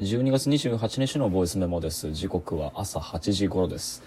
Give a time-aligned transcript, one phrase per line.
[0.00, 2.12] 12月28日のボイスメモです。
[2.12, 4.02] 時刻は朝8時頃です。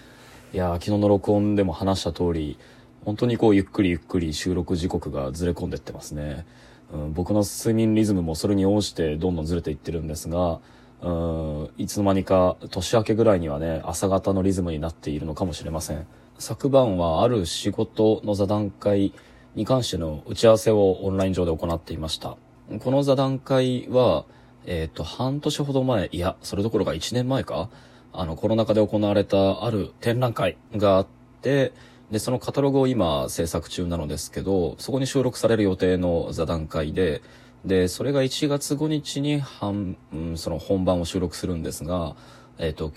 [0.52, 2.58] いや昨日の録音でも話した通り、
[3.04, 6.46] 本当にこうゆっくりゆっくり収録時刻がずれ込んでってますね。
[6.92, 10.58] うん、僕の睡眠リズムもそれに応じてどんどんずれていってるんですが、
[11.00, 16.08] うん、いつの間にか年明けぐらいにはね、朝方のリズムになっているのかもしれません。
[16.40, 19.12] 昨晩はある仕事の座談会
[19.54, 22.36] に関しての打ち合わせをオンライン上で行っていました。
[22.80, 24.24] この座談会は、
[24.66, 27.68] えっ、ー、と、半年ほど前、いや、それどころか1年前か、
[28.12, 31.06] あの、コロナ禍で行われたある展覧会があっ
[31.42, 31.72] て、
[32.10, 37.22] で、そのカタログを今制作中なのですけど、そこに収録される予定の座談会で、
[37.64, 42.14] で、それが1月5日に半、うん、その本番を収録するんですが、
[42.58, 42.92] えっ、ー、と、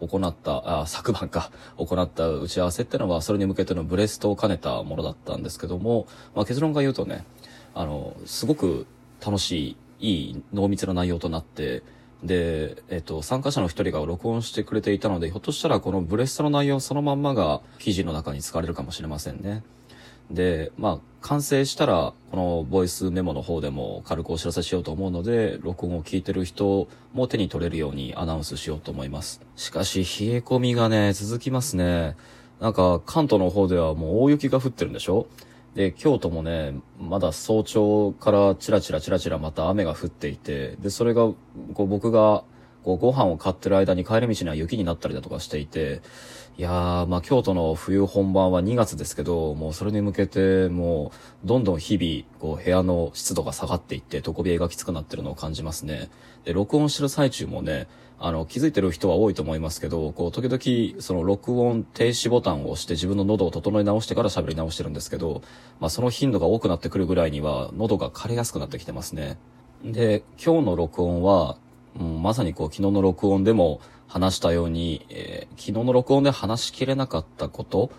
[0.00, 7.24] 今日行った、あ、昨晩か、行った打ち合わせってのは、それに向けてのブレストを兼ねたものだったんですけども、まあ結論が言うとね、
[7.74, 8.86] あの、すごく
[9.24, 11.82] 楽しい、いい濃密な内容となって、
[12.22, 19.62] で、えっ、と、参加者の一人が録音してくれていたので、ひょっとしたらこのブレストの内容そのまんまが記事の中に使われるかもしれませんね。
[20.30, 29.40] で、まあ、完成したら、このボイスメモの方でも軽くお知らせしようと思うので、録音を聞いてる人も手に取れるようにアナウンスしようと思います。
[29.56, 32.16] しかし、冷え込みがね、続きますね。
[32.60, 35.26] なんか、関東の方ではもう大雪が降ってるんでしょ？
[35.78, 42.42] で、京都もね、まだ早朝からチラチラチラチラまた雨が降っていて、で、それが、こう僕が、
[42.82, 46.02] こうご飯を買ってる間に帰り道には雪になったりだとかしていて、
[46.58, 51.12] いやー、まあ京都の冬本番は2月ですけど、もうそれに向けて、も
[51.44, 56.10] う、どんどん日々、こう部屋の湿度が下がっていって、床冷えがきつくなってるのを感じますね。
[56.44, 57.86] で、録音してる最中もね、
[58.18, 65.42] あの、気づいてる人は多いと思いますけど、こう、時々、その録音停止ボタンを押して自分の喉を整え直してから喋り直してるんですけど、
[65.78, 69.38] まあその頻度が多くなってくるぐらいには、喉が枯れやすくなってきてますね。
[69.84, 71.56] で、今日の録音は、
[72.00, 77.90] うん、まさにこう、昨日の録音でも話したように、えー、昨日の録音で話しきれなかったこと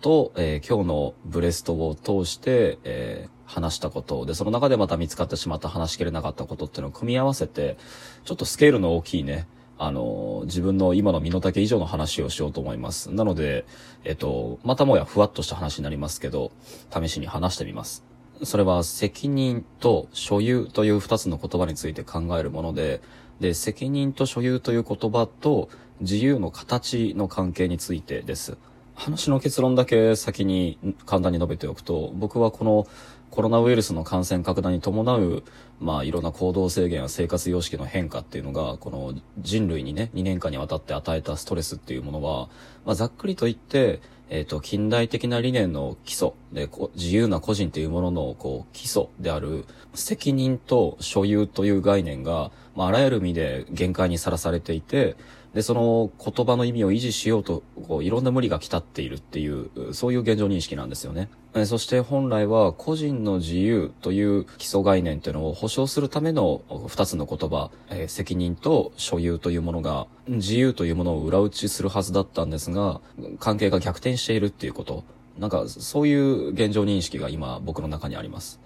[0.00, 7.76] と、えー、今日のブレストを通して、えー、話したこと、で、その中でまた見つかってしまった話しきれなかったことっていうのを組み合わせて、
[8.24, 13.12] ちょっとスケールの大きいね、あの、自分の今の身の丈以上の話をしようと思います。
[13.12, 13.66] なので、
[14.04, 16.52] えっと、またもやふわっとした話になりますけど、
[16.90, 18.05] 試しに話してみます。
[18.42, 23.00] それは責任と所有という二つの言葉について考えるもので、
[23.40, 25.68] で、責任と所有という言葉と
[26.00, 28.56] 自由の形の関係についてです。
[28.94, 32.86] 話の結論だけ先に簡単に述べておくと、僕はこの
[33.30, 35.42] コロナウイルスの感染拡大に伴う、
[35.80, 42.48] まあ、いろんな行動制限や生活様式の変化っていうのが、この人類にね、2年間にわたって与えたストレスっていうものは、
[42.86, 49.64] まあ、ざっくりと言って、えっ、と、近代的な理念の基礎で、自由な個人というものの、こう、基礎である、
[49.94, 55.16] 責任と所有という概念が、まあ、あらゆる意味で限界にさらされていて、
[55.56, 61.30] で、その言葉の意味を維持しようと、こう、いろんな無理が来たっているっていう、そういう現状認識なんですよね。
[61.64, 73.00] そして本来は個人の自由という基礎概念というのを保障するための二つの言葉、えー、責任と所有というものが、自由というものを裏打ちするはずだったんですが、
[73.40, 75.04] 関係が逆転しているっていうこと。
[75.38, 78.60] なんか、そういう現状認識が今僕の中にあります。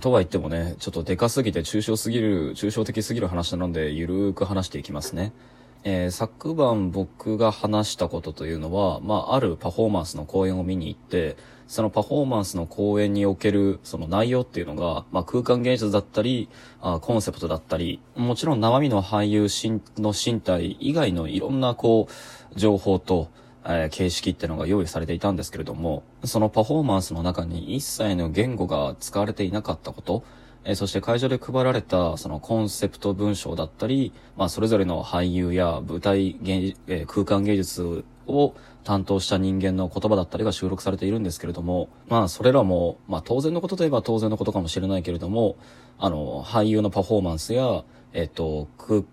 [0.00, 5.34] とは言ってもね、ちょっとでかすぎて抽象すぎる、抽象的すぎる話なので、ゆるーく話していきますね。
[5.84, 16.48] えー、昨晩僕が話したことというのは、まあ、あるパフォーマンスの公演を見に行って、そのパフォーマンスの公演におけるその内容っていうのが、まあ、空間芸術だったり
[16.80, 19.48] あ、コンセプトだったり、もちろん生身の俳優
[19.96, 22.08] の身体以外のいろんなこ
[22.54, 23.28] う、情報と、
[23.64, 30.22] えー、形式っていうのが用意されていたんですけれども、そのパフォーマンスの中に一切の言語が使われていなかったこと、
[30.64, 45.56] えー、そして会場で配られたそのコンセプト文章だったり、まあそれぞれの俳優や舞台芸、えー、空間芸術を担当した人間の言葉だったりが収録されているんですけれども、まあそれらも、まあ当然のことといえば当然のことかもしれないけれども、
[45.98, 48.68] あの、俳優のパフォーマンスや、えっ、と、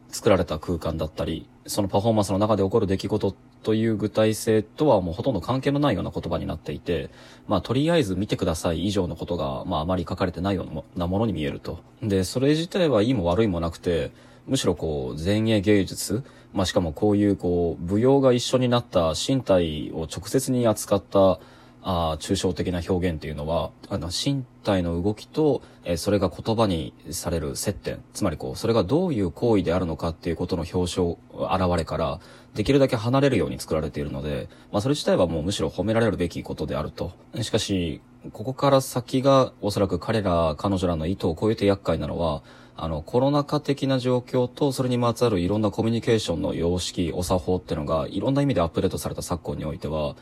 [0.10, 7.10] 作られた空間だったり、そのパフォーマンスの中で起こる出来事という具体性とはもうほとんど関係のないような言葉になっていて、
[7.48, 10.66] まあとりあえず見てください以上のことが、まああまり書かれてないよ
[10.96, 11.80] うなものに見えると。
[12.02, 14.12] で、それ自体はいいも悪いもなくて、
[14.48, 16.24] むしろこう前衛芸術、
[16.54, 21.40] まあしかもこういうこう舞踊が一緒になった身体を直接に扱った
[21.82, 32.20] あ抽象的な表現っていうのは、あの、身体の動きと、えー、それが言葉にされる接点、つまりこう、それがどういう行為であるのかっていうことの表彰、現れから、
[32.54, 37.12] できるだけ離れるように作られているので、まあそれ自体はもうむしろ褒められるべきことであると。
[37.42, 38.02] しかし、
[38.34, 42.44] ここから先がおそらく彼ら、彼女らの意図を超えて厄介なのは、
[42.76, 50.16] あの、コロナ禍的な状況と、それにまつわるいろんなコミュニケーションの様式、お作法っていうのが、いろんな意味でアップデートされた昨今においては、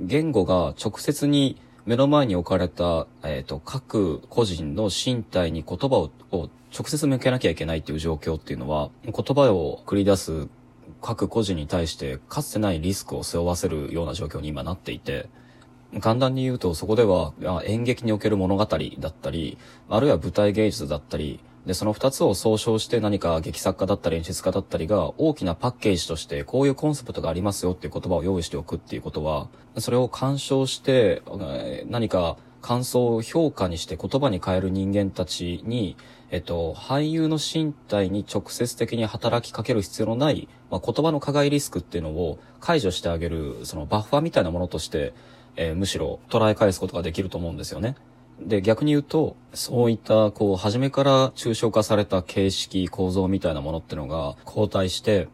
[0.00, 10.48] 言語が直接に目の前に置かれた、えっ、ー、と、各個人の身体に言葉をを直接向けなきゃいけないっていう状況っていうのは、言葉を繰り出す
[11.00, 15.28] 各個人に対してかつてないリスクを背負わせるような状況に今なっていて、
[16.00, 17.32] 簡単に言うとそこでは
[17.64, 19.56] 演劇における物語だったり、
[19.88, 29.48] あるいは舞台芸術だったり、で、その二つを総称して何か劇作家だったり演出家だったりが大きなパッケージとしてこういうコンセプトがありますよっていう言葉を用意しておくっていうことは、
[29.78, 31.22] それを干渉して
[31.88, 35.96] 何か感想を評価にして言葉に変える人間たちに、
[36.30, 45.14] えっと、俳優の身体に直接的に働きかける必要のない、まあ、言葉の加害リスクっていうのを解除してあげる、そのバッファーみたいなものとして、
[45.54, 47.94] えー、むしろ捉え返すことができると思うんですよね。
[48.40, 55.28] で、逆に言うと、そういった、こう、初めから抽象化された形式、構造みたいなものってのが交代して、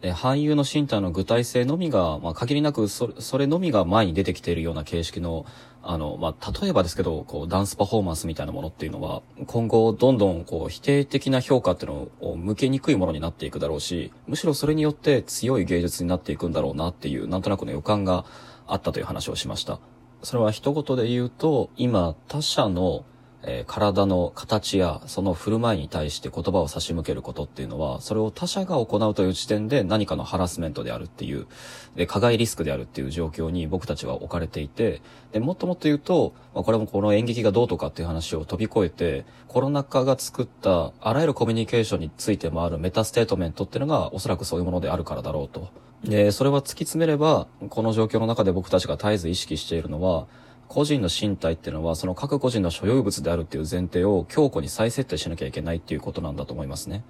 [0.00, 5.44] で、俳優の身体の具体性のみが、まあ、限りなくそれ、それのみが前に出てきているような形式の、
[5.82, 18.24] あの、まあ、例えばですけど、こう、ダンスパフォーマンスみたいなものっていうのは、今後、どんどん、こう、否定的な評価っていうのを向けにくいものになっていくだろうし、むしろそれによって強い芸術になっていくんだろうなっていう、なんとなくの予感が
[18.66, 19.80] あったという話をしました。
[20.22, 23.04] それは一言で言うと、今、他者の、
[23.44, 31.46] えー、体の形やその振る舞いに対して言葉を差し向けることっていうのは、それを他者が行うという時点で何かのハラスメントであるっていう、
[31.94, 45.68] で、加害リスクであるっていう状況に僕たちは置かれていて、で、もっともっと言うと、まあ、これもこの演劇がどうとかっていう話を飛び越えて、コロナ禍が作ったあらゆるコミュニケーションについてもあるメタステートメントっていうのがおそらくそういうものであるからだろうと。
[46.04, 50.26] で、それは突き詰めれば、この状況の中で僕たちが絶えず意識しているのは、
[50.68, 57.02] 個人の身体っていうのは、その各個人の所有物であるっていう前提を強固に再設定しなきゃいけないっていうことなんだと思いますね。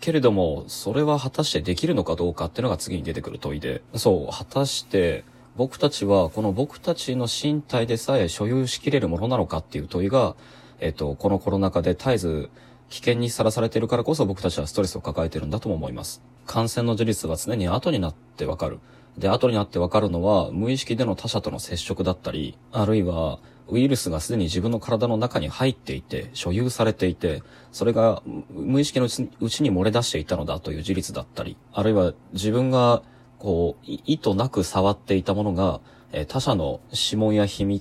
[0.00, 5.24] けれども、それは果たしてできるのかどうかっていうのが次に出てくる問いで、そう、果たして、
[5.56, 10.36] 僕たちは、この僕たちの身体でさえ所有しきれるものなのかっていう問いが、
[10.80, 12.50] えっと、このコロナ禍で絶えず
[12.90, 16.22] 危険にさらされているからこそ僕たちはストレスを抱えてるんだとも思います。
[16.46, 18.80] 感染の事実は常に後になってわかる。
[19.18, 23.38] で、後になってわかるのは、無意識での他者との接触だったり、あるいは、
[23.68, 29.08] ウイルスがすでに自分の体の中に入っていて、所有されていて、それが無意識のう
[29.50, 33.02] ちに漏れ出していたのだという事実だったり、あるいは自分が、
[33.38, 35.80] こう、意図なく触っていたものが、
[36.12, 37.76] え他者の指紋や飛沫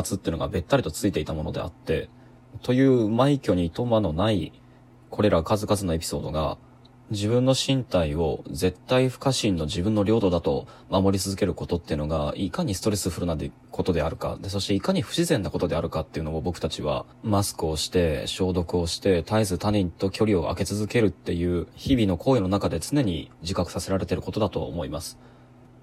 [0.00, 2.10] っていうのがべったりとついていたものであって、
[2.62, 4.52] という枚挙にとまのない、
[5.08, 6.58] これら数々のエピソードが、
[7.10, 13.36] 自分の身体を絶対不可侵の自分の領土だと守り続けることっていうのが、いかにストレスフルな
[13.72, 25.18] ことであるか、で、そしていかに不自然なことであるかっていうのを僕たちは、マスクをして、消毒をして、絶えず他人と距離を空け続けるっていう、日々の行為の中で常に自覚させられていることだと思います。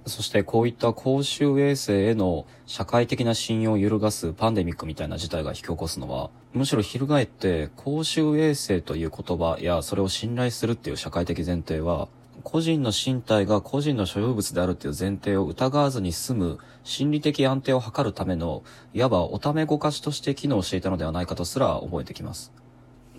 [0.07, 12.07] そしてこういった公衆衛生への社会的な信用を揺るがすパンデミックみたいな事態が引き起こすのは、むしろ翻って公衆衛生という言葉やそれを信頼するっていう社会的前提は、
[12.44, 18.63] 個人の身体が個人の所有物であるっていう前提を疑わずに済む心理的安定を図るための、
[18.94, 22.54] いわばおためごかしとして機能していたのではないかとすら覚えてきます。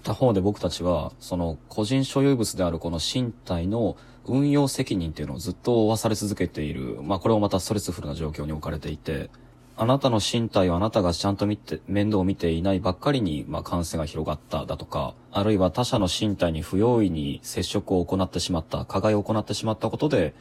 [0.03, 3.97] 他方で僕たちは、その個人所有物であるこの身体の
[4.29, 6.99] 運用責任っていうのをずっと負わされ続けている。
[7.03, 9.31] まあこれもまたストレスフルな状況に置かれていて、
[9.77, 20.35] あなたの身体をあなたがちゃんと見て、面倒を見ていないばっかりに、まあ感染が広がっただとか、あるいは他者の身体に不用意に接触を行ってしまった、加害を行ってしまったことで、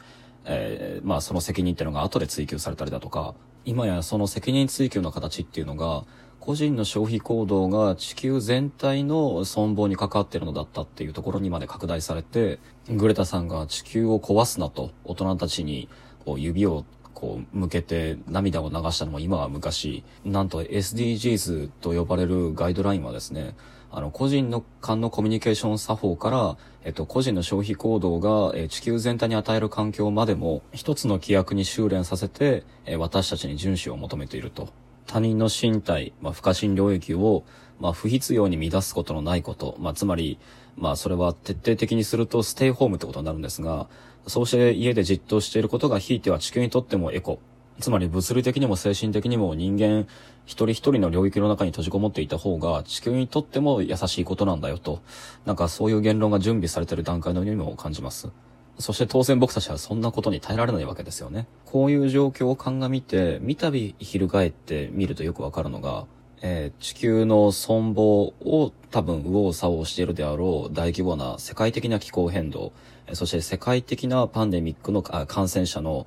[0.44, 6.04] えー、まあその責任っていうのが後で追及されたりだとか、今やその責任追及の形っていうのが、
[6.48, 15.90] 個人の消費行動が地球全体の存亡に関わっているのだったっていうところにまで拡大されて、グレタさんが地球を壊すなと大人たちに
[16.24, 23.54] こう指をこう向けて涙を流したのも今は昔、なんと SDGs と呼ばれるガイドラインはですね、
[23.90, 34.70] あの、個人の間のコミュニケーション作法から、えっと、個人の消費行動が、え地球全体に与える環境までも、一つの規約に修練させて、え私たちに遵守を求めていると。
[35.08, 37.44] 他人の身体、まあ、不可侵領域を、
[37.80, 40.38] まあ、不必要に乱すことのないこと、まあ、つまり、
[40.76, 43.88] まあ、それは徹底的にするとステイホームってことになるんですが、
[44.26, 47.40] そうして家でじっとしていることがひいては地球にとってもエコ。
[47.80, 50.08] つまり物理的にも精神的にも人間
[50.46, 55.00] 一人一人の領域の中に閉じこもっていた方が地球にとっても優しいことなんだよと、
[55.46, 58.28] なんかそういう言論が準備されている段階のようにも感じます。
[58.78, 61.46] そして当然僕たちはそんなことに耐えられないわけですよね。
[61.64, 66.06] こういう状況を鑑みて、見たび翻って見るとよくわかるのが、
[66.40, 72.72] えー、地球の存亡を多分右往左往しているであろう大規模な世界的な気候変動、
[73.14, 76.06] そして世界的なパンデミックの感染者の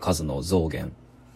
[0.00, 0.92] 数の増減、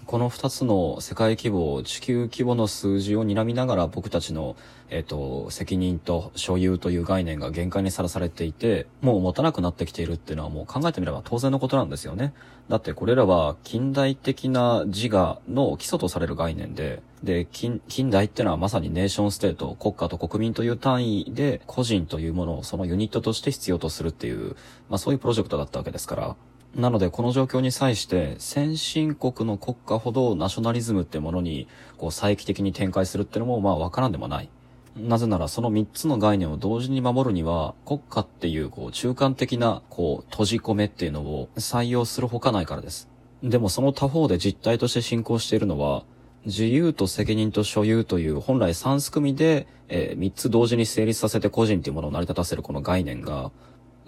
[0.07, 4.55] この二つの世界規模、地球規模の数字を睨みながら僕たちの、
[4.91, 12.35] えっ、と、責任と所有という概念が限界にさらされていて、もう持たなくなってきているっていうのはもう考えてみれば当然のことなんですよね。
[12.69, 24.57] だってこれらは近代的な自我の基礎とされる概念で、で、近、近代ってのはまさにネーションステート、国家と国民という単位で個人というものをそのユニットとして必要とするっていう、
[24.91, 26.37] まあそういうプロジェクトだったわけですから、
[26.75, 34.49] なので、この状況に際して、先進国の国家ほどナショナリズムってものに、こう、再帰的に展開するってのも、まあ、わからんでもない。
[34.97, 43.09] なぜなら、その三つの概念を同時に守るには、国家っていう、こう、中間的な、こう、閉じ込めっていうのを採用するほかないからです。
[43.45, 46.05] でも、その他方で実態として進行しているのは、
[46.45, 53.51] 自由と責任と所有という本来三す組みで、えー、三つ同時に成立させて個人っていうものを成り立たせるこの概念が、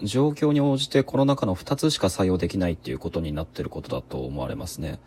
[0.03, 4.99] 状況に応じてこの中の2つしか採用できないっていうことになってることだと思われますね。